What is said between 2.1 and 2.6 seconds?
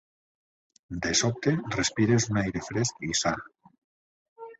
un